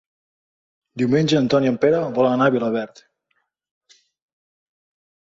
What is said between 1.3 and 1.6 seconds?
en